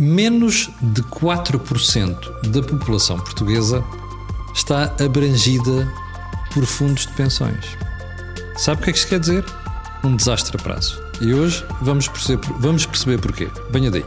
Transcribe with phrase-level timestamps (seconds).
[0.00, 3.84] menos de 4% da população portuguesa
[4.54, 5.92] está abrangida
[6.54, 7.76] por fundos de pensões.
[8.56, 9.44] Sabe o que é que isto quer dizer?
[10.02, 10.98] Um desastre a prazo.
[11.20, 13.50] E hoje vamos perceber, vamos perceber porquê.
[13.70, 14.04] Venha daí.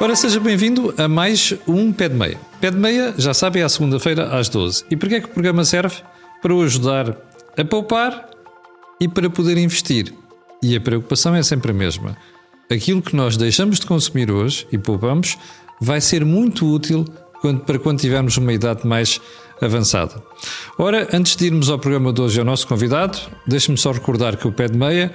[0.00, 2.40] Ora, seja bem-vindo a mais um Pé de Meia.
[2.60, 4.84] Pé de Meia, já sabe, é à segunda-feira às 12.
[4.90, 5.94] E porquê é que o programa serve?
[6.42, 7.16] Para o ajudar
[7.56, 8.30] a poupar
[9.00, 10.12] e para poder investir.
[10.64, 12.16] E a preocupação é sempre a mesma.
[12.72, 15.36] Aquilo que nós deixamos de consumir hoje e poupamos
[15.78, 17.04] vai ser muito útil
[17.66, 19.20] para quando tivermos uma idade mais
[19.60, 20.22] avançada.
[20.78, 24.48] Ora, antes de irmos ao programa de hoje ao nosso convidado, deixe-me só recordar que
[24.48, 25.12] o Pé de Meia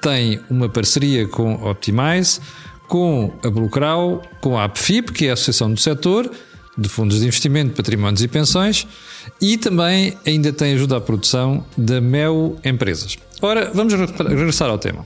[0.00, 2.38] tem uma parceria com Optimize,
[2.86, 6.30] com a Blucrau, com a APFIP, que é a Associação do Setor
[6.78, 8.86] de Fundos de Investimento, Patrimónios e Pensões,
[9.40, 13.18] e também ainda tem ajuda à produção da MEU Empresas.
[13.42, 15.04] Ora, vamos regressar ao tema.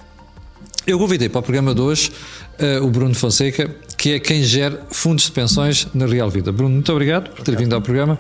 [0.87, 2.13] Eu convidei para o programa de hoje
[2.61, 6.53] uh, o Bruno Fonseca, que é quem gera fundos de pensões na Real Vida.
[6.53, 8.19] Bruno, muito obrigado por ter vindo ao programa.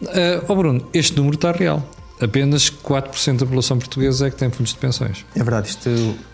[0.00, 1.86] Uh, oh Bruno, este número está real.
[2.18, 5.26] Apenas 4% da população portuguesa é que tem fundos de pensões.
[5.36, 5.90] É verdade, isto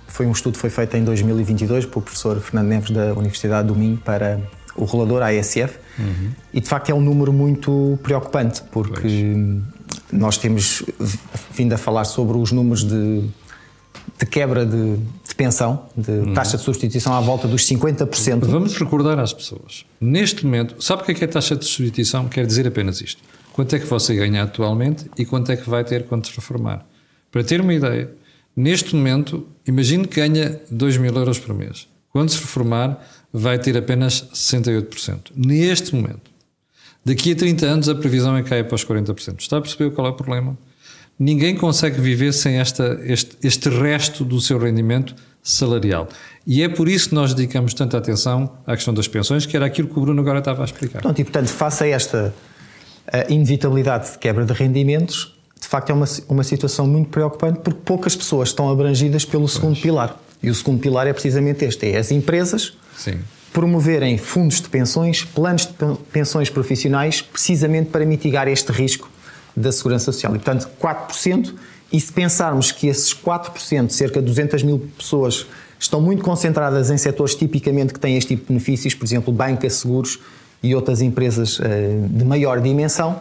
[0.06, 3.74] foi um estudo que foi feito em 2022 pelo professor Fernando Neves da Universidade do
[3.74, 4.40] Minho para
[4.76, 6.30] o rolador ASF uhum.
[6.54, 9.75] e de facto é um número muito preocupante porque pois.
[10.12, 10.82] Nós temos
[11.52, 13.22] vindo a falar sobre os números de,
[14.18, 16.34] de quebra de, de pensão, de uhum.
[16.34, 18.44] taxa de substituição à volta dos 50%.
[18.44, 22.28] Vamos recordar às pessoas, neste momento, sabe o que é, que é taxa de substituição?
[22.28, 23.22] Quer dizer apenas isto.
[23.52, 26.84] Quanto é que você ganha atualmente e quanto é que vai ter quando se reformar?
[27.32, 28.10] Para ter uma ideia,
[28.54, 31.88] neste momento, imagine que ganha 2 mil euros por mês.
[32.10, 35.32] Quando se reformar, vai ter apenas 68%.
[35.34, 36.35] Neste momento.
[37.06, 39.38] Daqui a 30 anos, a previsão é que caia para os 40%.
[39.38, 40.58] Está a perceber qual é o problema?
[41.16, 46.08] Ninguém consegue viver sem esta, este, este resto do seu rendimento salarial.
[46.44, 49.66] E é por isso que nós dedicamos tanta atenção à questão das pensões, que era
[49.66, 51.00] aquilo que o Bruno agora estava a explicar.
[51.00, 52.34] Pronto, e portanto, face a esta
[53.06, 57.82] a inevitabilidade de quebra de rendimentos, de facto é uma, uma situação muito preocupante porque
[57.84, 59.82] poucas pessoas estão abrangidas pelo segundo pois.
[59.82, 60.20] pilar.
[60.42, 63.20] E o segundo pilar é precisamente este: é as empresas Sim.
[63.56, 65.72] Promoverem fundos de pensões, planos de
[66.12, 69.08] pensões profissionais, precisamente para mitigar este risco
[69.56, 70.36] da segurança social.
[70.36, 71.54] E, portanto, 4%,
[71.90, 75.46] e se pensarmos que esses 4%, cerca de 200 mil pessoas,
[75.80, 79.70] estão muito concentradas em setores tipicamente que têm este tipo de benefícios, por exemplo, banca,
[79.70, 80.18] seguros
[80.62, 83.18] e outras empresas eh, de maior dimensão,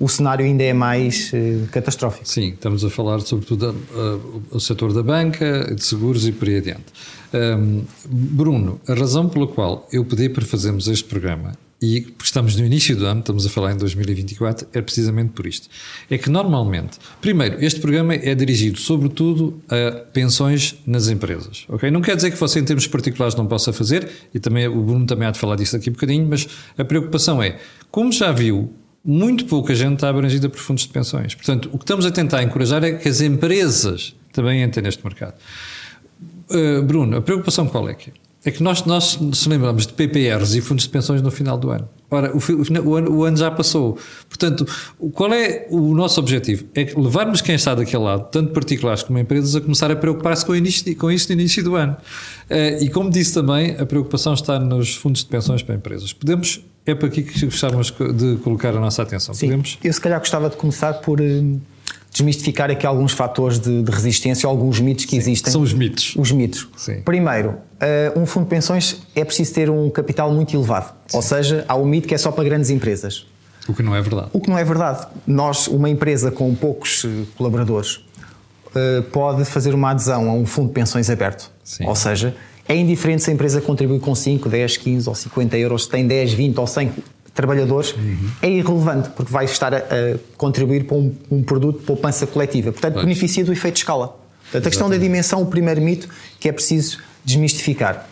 [0.00, 2.28] o cenário ainda é mais uh, catastrófico.
[2.28, 6.58] Sim, estamos a falar sobretudo do uh, setor da banca, de seguros e por aí
[6.58, 6.86] adiante.
[7.32, 12.64] Um, Bruno, a razão pela qual eu pedi para fazermos este programa e estamos no
[12.64, 15.68] início do ano, estamos a falar em 2024, é precisamente por isto.
[16.10, 21.88] É que normalmente, primeiro, este programa é dirigido sobretudo a pensões nas empresas, ok?
[21.90, 25.06] Não quer dizer que você em termos particulares não possa fazer, e também o Bruno
[25.06, 27.58] também há de falar disso aqui um bocadinho, mas a preocupação é,
[27.92, 28.72] como já viu,
[29.04, 31.34] muito pouca gente está abrangida por fundos de pensões.
[31.34, 35.34] Portanto, o que estamos a tentar encorajar é que as empresas também entrem neste mercado.
[36.50, 38.12] Uh, Bruno, a preocupação qual é que é?
[38.44, 41.70] É que nós, nós se lembramos de PPRs e fundos de pensões no final do
[41.70, 41.88] ano.
[42.08, 42.38] Ora, o,
[42.88, 43.98] o, ano, o ano já passou.
[44.28, 44.64] Portanto,
[45.12, 46.64] qual é o nosso objetivo?
[46.74, 50.52] É levarmos quem está daquele lado, tanto particulares como empresas, a começar a preocupar-se com,
[50.96, 51.96] com isso no início do ano.
[52.48, 56.12] Uh, e como disse também, a preocupação está nos fundos de pensões para empresas.
[56.12, 59.34] Podemos é para aqui que gostávamos de colocar a nossa atenção.
[59.34, 59.78] Sim, Podemos?
[59.82, 61.42] Eu se calhar gostava de começar por eh,
[62.12, 65.52] desmistificar aqui alguns fatores de, de resistência, alguns mitos que Sim, existem.
[65.52, 66.14] São os mitos.
[66.16, 66.68] Os mitos.
[66.76, 67.02] Sim.
[67.02, 70.92] Primeiro, uh, um fundo de pensões é preciso ter um capital muito elevado.
[71.06, 71.16] Sim.
[71.16, 73.26] Ou seja, há um mito que é só para grandes empresas.
[73.68, 74.28] O que não é verdade.
[74.32, 75.06] O que não é verdade.
[75.26, 78.00] Nós, uma empresa com poucos eh, colaboradores,
[79.12, 81.50] pode fazer uma adesão a um fundo de pensões aberto.
[81.64, 81.86] Sim.
[81.86, 82.34] Ou seja,
[82.68, 86.06] é indiferente se a empresa contribui com 5, 10, 15 ou 50 euros, se tem
[86.06, 86.92] 10, 20 ou 100
[87.34, 88.30] trabalhadores, uhum.
[88.42, 89.82] é irrelevante, porque vai estar a, a
[90.36, 92.72] contribuir para um, um, produto de poupança coletiva.
[92.72, 94.18] Portanto, beneficia do efeito de escala.
[94.42, 96.08] Portanto, a questão da dimensão, o primeiro mito
[96.40, 98.08] que é preciso desmistificar.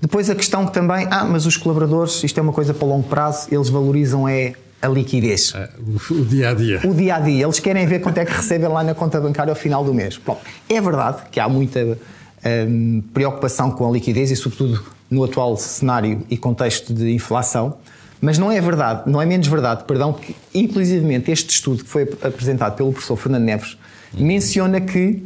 [0.00, 3.06] Depois a questão que também, ah, mas os colaboradores, isto é uma coisa para longo
[3.06, 5.52] prazo, eles valorizam é a liquidez.
[5.54, 5.68] É,
[6.10, 6.80] o, dia a dia.
[6.84, 7.44] O dia a dia.
[7.44, 10.18] Eles querem ver quanto é que recebem lá na conta bancária ao final do mês.
[10.24, 11.98] Bom, é verdade que há muita
[12.44, 17.76] um, preocupação com a liquidez e, sobretudo, no atual cenário e contexto de inflação.
[18.20, 22.02] Mas não é verdade, não é menos verdade, perdão, que inclusivamente este estudo que foi
[22.02, 23.78] apresentado pelo professor Fernando Neves
[24.12, 25.22] menciona que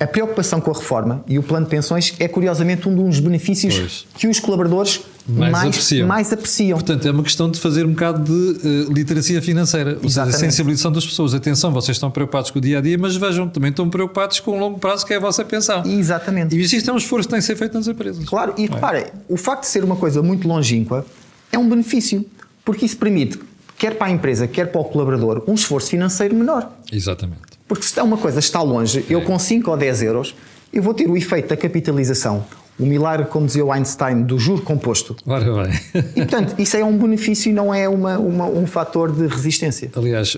[0.00, 3.78] A preocupação com a reforma e o plano de pensões é curiosamente um dos benefícios
[3.78, 4.06] Pois.
[4.16, 6.08] que os colaboradores Mais mais, apreciam.
[6.08, 6.78] mais apreciam.
[6.78, 10.38] Portanto, é uma questão de fazer um bocado de eh, literacia financeira, ou seja, Exatamente.
[10.40, 11.34] sensibilização das pessoas.
[11.34, 14.56] Atenção, vocês estão preocupados com o dia a dia, mas vejam, também estão preocupados com
[14.56, 15.84] o longo prazo, que é a vossa pensão.
[15.86, 16.56] Exatamente.
[16.56, 18.24] E existe um esforço que tem que ser feito nas empresas.
[18.24, 21.06] Claro, e reparem, o facto de ser uma coisa muito longínqua
[21.52, 22.24] é um benefício,
[22.64, 23.38] porque isso permite,
[23.78, 26.72] quer para a empresa, quer para o colaborador, um esforço financeiro menor.
[26.90, 27.51] Exatamente.
[27.72, 30.36] Porque se uma coisa está longe, eu com 5 ou 10 euros,
[30.70, 32.44] eu vou ter o efeito da capitalização,
[32.78, 35.14] o milagre, como dizia o Einstein, do juro composto.
[35.26, 35.72] Ora bem.
[36.16, 39.90] E, portanto, isso é um benefício e não é uma, uma- um fator de resistência.
[39.94, 40.36] Aliás,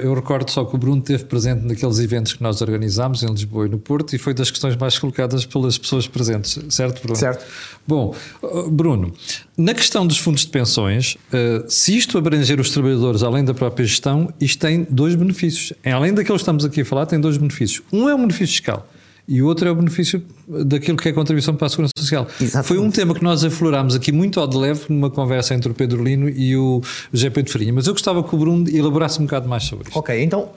[0.00, 3.66] eu recordo só que o Bruno esteve presente naqueles eventos que nós organizámos em Lisboa
[3.66, 7.16] e no Porto e foi das questões mais colocadas pelas pessoas presentes, certo, Bruno?
[7.16, 7.44] Certo.
[7.86, 9.12] Bom, uh, Bruno,
[9.56, 13.84] na questão dos fundos de pensões, uh, se isto abranger os trabalhadores além da própria
[13.84, 15.72] gestão, isto tem dois benefícios.
[15.84, 17.82] Além daqueles que estamos aqui a falar, tem dois benefícios.
[17.92, 18.86] Um é o benefício fiscal.
[19.26, 22.26] E o outro é o benefício daquilo que é a contribuição para a segurança social.
[22.40, 22.68] Exatamente.
[22.68, 25.74] Foi um tema que nós aflorámos aqui muito ao de leve numa conversa entre o
[25.74, 26.82] Pedro Lino e o
[27.12, 29.98] José Pedro Farinha, mas eu gostava que o Bruno elaborasse um bocado mais sobre isto.
[29.98, 30.50] Ok, então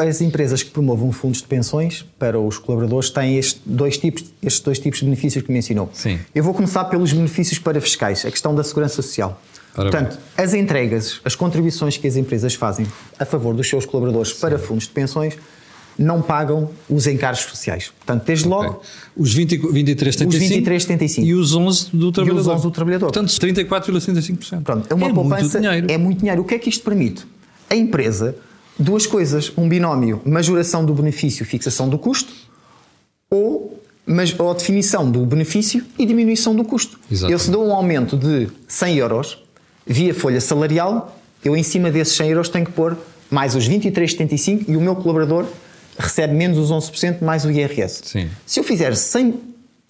[0.00, 4.62] as empresas que promovam fundos de pensões para os colaboradores têm este dois tipos, estes
[4.62, 5.90] dois tipos de benefícios que mencionou.
[5.92, 6.18] Sim.
[6.34, 9.40] Eu vou começar pelos benefícios para fiscais, a questão da segurança social.
[9.76, 10.00] Ora bem.
[10.00, 12.86] Portanto, as entregas, as contribuições que as empresas fazem
[13.18, 15.36] a favor dos seus colaboradores para fundos de pensões
[15.98, 17.90] não pagam os encargos sociais.
[17.98, 18.80] Portanto, desde logo, Ok.
[19.16, 21.24] Os 20, 23,75 Os 23,75.
[21.24, 22.54] e os 11 do trabalhador.
[22.54, 23.06] 11 do trabalhador.
[23.06, 24.62] Portanto, 34,75%.
[24.62, 25.86] Pronto, é uma é poupança, muito dinheiro.
[25.90, 26.42] é muito dinheiro.
[26.42, 27.26] O que é que isto permite?
[27.68, 28.36] A empresa,
[28.78, 32.32] duas coisas, um binómio, majoração do benefício, fixação do custo,
[33.30, 36.98] ou, mas, ou definição do benefício e diminuição do custo.
[37.10, 37.32] Exatamente.
[37.32, 39.38] Eu se dou um aumento de 100 euros
[39.86, 42.96] via folha salarial, eu em cima desses 100 euros tenho que pôr
[43.30, 45.46] mais os 23,75 e o meu colaborador
[45.98, 48.02] recebe menos os 11% mais o IRS.
[48.04, 48.30] Sim.
[48.46, 49.34] Se eu fizer 100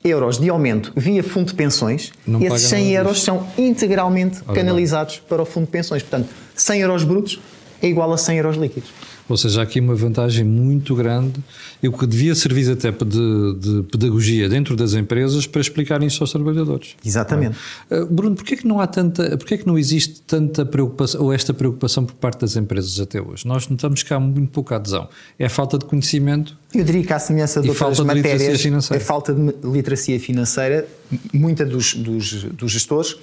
[0.05, 4.55] euros de aumento via fundo de pensões, Não esses nada 100 euros são integralmente Ora
[4.55, 6.03] canalizados para o fundo de pensões.
[6.03, 7.41] Portanto, 100 euros brutos
[7.83, 8.91] é igual a 100 euros líquidos.
[9.29, 11.35] Ou seja, há aqui uma vantagem muito grande
[11.83, 16.23] e o que devia servir até de, de pedagogia dentro das empresas para explicarem isto
[16.23, 16.97] aos trabalhadores.
[17.05, 17.57] Exatamente.
[17.91, 21.53] Uh, Bruno, porquê que não há tanta, porquê que não existe tanta preocupação ou esta
[21.53, 23.47] preocupação por parte das empresas até hoje?
[23.47, 25.09] Nós notamos que há muito pouca adesão.
[25.39, 29.03] É a falta de conhecimento Eu diria que, à semelhança de outras de matérias, financeira.
[29.03, 30.89] a falta de literacia financeira,
[31.33, 33.17] muita dos, dos, dos gestores.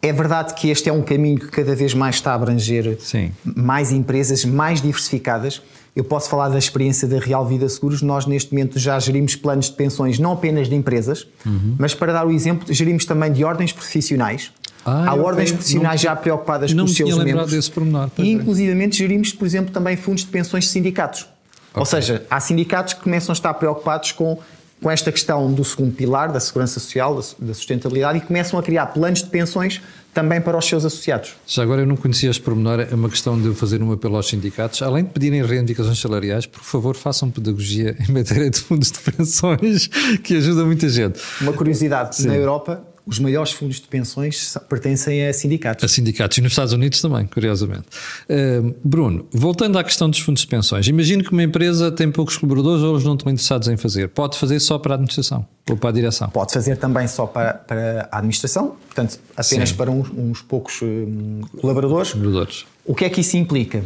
[0.00, 3.32] É verdade que este é um caminho que cada vez mais está a abranger Sim.
[3.44, 5.60] mais empresas, mais diversificadas.
[5.96, 8.00] Eu posso falar da experiência da Real Vida Seguros.
[8.02, 11.74] Nós, neste momento, já gerimos planos de pensões não apenas de empresas, Uhum.
[11.76, 14.52] mas para dar o exemplo, gerimos também de ordens profissionais.
[14.84, 17.50] Ah, Há ordens profissionais Não- já preocupadas com os seus membros.
[17.50, 18.26] desse pormenor, E, é.
[18.32, 21.26] inclusivamente, gerimos, por exemplo, também fundos de pensões de sindicatos.
[21.74, 21.86] Ou Ok.
[22.00, 24.38] seja, há sindicatos que começam a estar preocupados com,
[24.82, 28.62] com esta questão do segundo pilar, da segurança social, da, da sustentabilidade, e começam a
[28.62, 29.80] criar planos de pensões
[30.14, 31.34] também para os seus associados.
[31.46, 34.26] Já agora eu não conhecia este pormenor, é uma questão de fazer um apelo aos
[34.28, 34.82] sindicatos.
[34.82, 39.86] Além de pedirem reivindicações salariais, por favor, façam pedagogia em matéria de fundos de pensões,
[40.22, 41.20] que ajuda muita gente.
[41.40, 45.84] Uma curiosidade, na Europa, os maiores fundos de pensões pertencem a sindicatos.
[45.84, 47.86] A sindicatos e nos Estados Unidos também, curiosamente.
[48.28, 52.36] Uh, Bruno, voltando à questão dos fundos de pensões, imagino que uma empresa tem poucos
[52.36, 54.08] colaboradores ou eles não estão interessados em fazer.
[54.08, 56.28] Pode fazer só para a administração ou para a direção.
[56.28, 59.74] Pode fazer também só para, para a administração, portanto, apenas Sim.
[59.74, 62.12] para uns, uns poucos hum, colaboradores.
[62.12, 62.66] Colaboradores.
[62.84, 63.82] O que é que isso implica?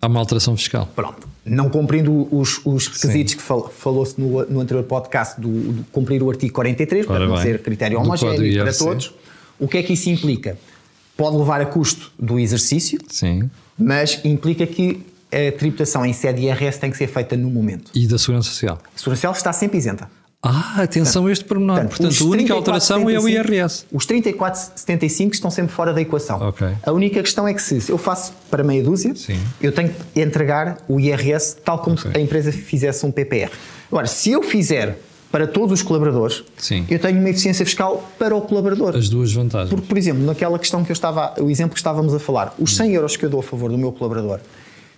[0.00, 0.88] Há uma alteração fiscal.
[0.94, 5.84] Pronto, não cumprindo os, os requisitos que fal- falou-se no, no anterior podcast do, do
[5.90, 9.12] cumprir o artigo 43, Ora para não ser critério homogéneo para todos,
[9.58, 10.58] o que é que isso implica?
[11.16, 13.50] Pode levar a custo do exercício, Sim.
[13.78, 15.00] mas implica que
[15.32, 17.90] a tributação em sede IRS tem que ser feita no momento.
[17.94, 18.78] E da Segurança Social.
[18.94, 20.10] A Segurança Social está sempre isenta.
[20.48, 21.86] Ah, atenção a este pormenor.
[21.86, 23.84] Portanto, os a única 34,75 alteração é o IRS.
[23.92, 26.40] Os 34,75 estão sempre fora da equação.
[26.40, 26.66] Ok.
[26.84, 29.38] A única questão é que se eu faço para meia dúzia, Sim.
[29.60, 32.10] eu tenho que entregar o IRS tal como Ok.
[32.12, 33.50] se a empresa fizesse um PPR.
[33.90, 34.98] Agora, se eu fizer
[35.32, 36.86] para todos os colaboradores, Sim.
[36.88, 38.96] eu tenho uma eficiência fiscal para o colaborador.
[38.96, 39.70] As duas vantagens.
[39.70, 42.72] Porque, por exemplo, naquela questão que eu estava, o exemplo que estávamos a falar, os
[42.74, 42.76] Hum.
[42.84, 44.38] 100 euros que eu dou a favor do meu colaborador,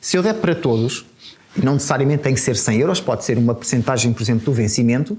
[0.01, 1.05] se eu der para todos,
[1.57, 4.53] e não necessariamente tem que ser 100 euros, pode ser uma percentagem, por exemplo, do
[4.53, 5.19] vencimento,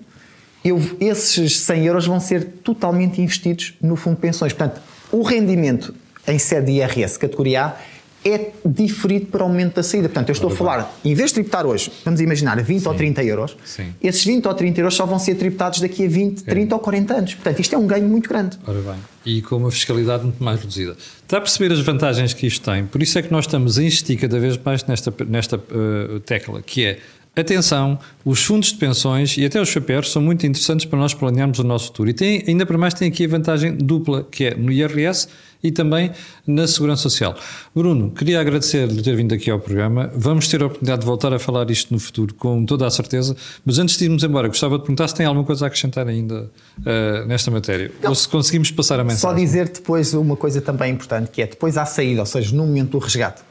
[0.64, 4.52] eu, esses 100 euros vão ser totalmente investidos no fundo de pensões.
[4.52, 4.82] Portanto,
[5.12, 5.94] o rendimento
[6.28, 7.76] em sede de IRS categoria A
[8.24, 10.10] é diferido para o momento da saída.
[10.10, 13.24] Portanto, eu estou a falar, em vez de tributar hoje, vamos imaginar 20 ou 30
[13.24, 13.94] euros, Sim.
[14.02, 17.14] esses 20 ou 30 euros só vão ser tributados daqui a 20, 30 ou 40
[17.14, 17.34] anos.
[17.36, 18.58] Portanto, isto é um ganho muito grande.
[18.68, 18.96] Ora bem,
[19.26, 20.96] e com uma fiscalidade muito mais reduzida.
[21.24, 22.86] Está a perceber as vantagens que isto tem?
[22.86, 26.62] Por isso é que nós estamos a insistir cada vez mais nesta, nesta eh, tecla,
[26.62, 27.00] que é
[27.36, 31.60] Atenção, os fundos de pensões e até os chapéus são muito interessantes para nós planearmos
[31.60, 32.10] o nosso futuro.
[32.10, 35.28] E tem, ainda para mais tem aqui a vantagem dupla, que é no IRS
[35.64, 36.12] e também
[36.48, 37.36] na Segurança Social.
[37.76, 40.12] Bruno, queria agradecer-lhe ter vindo aqui ao programa.
[40.16, 43.36] Vamos ter a oportunidade de voltar a falar isto no futuro, com toda a certeza.
[43.66, 46.50] Mas antes de irmos embora, gostava de perguntar se tem alguma coisa a acrescentar ainda
[46.80, 47.92] uh, nesta matéria.
[48.02, 48.10] Não.
[48.10, 49.22] Ou se conseguimos passar a mensagem.
[49.22, 52.66] Só dizer depois uma coisa também importante, que é depois à saída, ou seja, no
[52.66, 53.42] momento do resgate,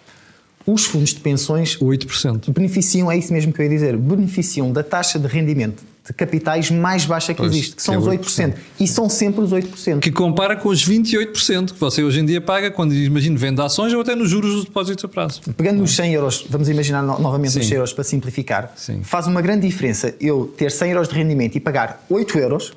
[0.72, 2.52] os fundos de pensões 8%.
[2.52, 6.70] beneficiam, é isso mesmo que eu ia dizer, beneficiam da taxa de rendimento de capitais
[6.70, 8.52] mais baixa que pois, existe, que são que é os 8%.
[8.52, 8.54] 8%.
[8.80, 10.00] E são sempre os 8%.
[10.00, 13.92] Que compara com os 28% que você hoje em dia paga quando, imagino, vende ações
[13.92, 15.42] ou até nos juros dos depósitos a prazo.
[15.56, 17.60] Pegando os 100 euros, vamos imaginar novamente Sim.
[17.60, 19.02] os 100 euros para simplificar, Sim.
[19.02, 22.72] faz uma grande diferença eu ter 100 euros de rendimento e pagar 8 euros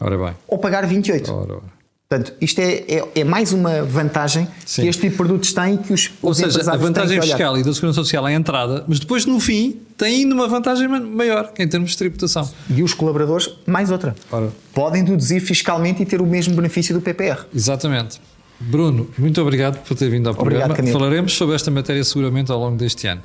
[0.48, 1.32] ou pagar 28.
[1.32, 1.81] Ora, ora.
[2.12, 4.82] Portanto, isto é, é, é, mais uma vantagem Sim.
[4.82, 7.74] que este tipo de produtos têm que os Ou seja, a vantagem fiscal e da
[7.74, 11.66] segurança social é a entrada, mas depois no fim tem ainda uma vantagem maior em
[11.66, 12.52] termos de tributação.
[12.70, 14.14] E os colaboradores, mais outra.
[14.30, 14.50] Ora.
[14.74, 17.46] Podem deduzir fiscalmente e ter o mesmo benefício do PPR.
[17.56, 18.20] Exatamente.
[18.60, 20.66] Bruno, muito obrigado por ter vindo ao programa.
[20.66, 23.22] Obrigado, Falaremos sobre esta matéria seguramente ao longo deste ano.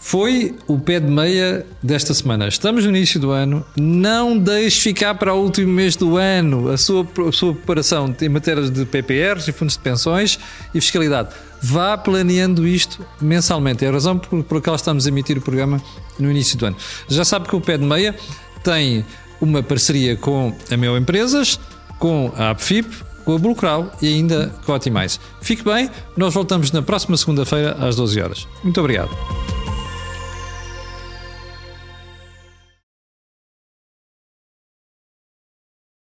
[0.00, 2.46] Foi o pé de meia desta semana.
[2.46, 3.64] Estamos no início do ano.
[3.76, 8.28] Não deixe ficar para o último mês do ano a sua, a sua preparação em
[8.28, 10.38] matéria de PPRs e fundos de pensões
[10.72, 11.30] e fiscalidade.
[11.60, 13.84] Vá planeando isto mensalmente.
[13.84, 15.82] É a razão por, por que estamos a emitir o programa
[16.18, 16.76] no início do ano.
[17.08, 18.14] Já sabe que o pé de meia
[18.62, 19.04] tem
[19.40, 21.58] uma parceria com a Meu Empresas,
[21.98, 22.88] com a APFIP,
[23.24, 25.20] com a Blucral e ainda com a Otimais.
[25.40, 28.48] Fique bem, nós voltamos na próxima segunda-feira às 12 horas.
[28.62, 29.10] Muito obrigado.